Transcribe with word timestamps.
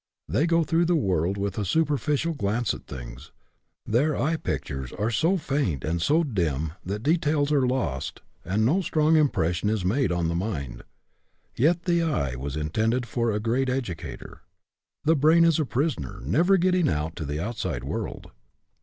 They 0.27 0.47
go 0.47 0.63
through 0.63 0.85
the 0.85 0.95
world 0.95 1.37
with 1.37 1.59
a 1.59 1.63
su 1.63 1.85
perficial 1.85 2.35
glance 2.35 2.73
at 2.73 2.87
things; 2.87 3.31
their 3.85 4.17
eye 4.19 4.35
pictures 4.35 4.91
are 4.93 5.11
so 5.11 5.37
faint 5.37 5.83
and 5.83 6.01
so 6.01 6.23
dim 6.23 6.73
that 6.83 7.03
details 7.03 7.51
are 7.51 7.67
lost 7.67 8.21
and 8.43 8.65
no 8.65 8.81
strong 8.81 9.15
impression 9.15 9.69
is 9.69 9.85
made 9.85 10.11
on 10.11 10.27
the 10.27 10.33
mind. 10.33 10.81
Yet 11.55 11.83
the 11.83 12.01
eye 12.01 12.33
was 12.35 12.57
intended 12.57 13.05
for 13.05 13.31
a 13.31 13.39
great 13.39 13.69
educator. 13.69 14.41
The 15.03 15.15
brain 15.15 15.45
is 15.45 15.59
a 15.59 15.65
prisoner, 15.65 16.19
never 16.25 16.57
getting 16.57 16.89
out 16.89 17.15
to 17.17 17.23
the 17.25 17.39
outside 17.39 17.83
world. 17.83 18.31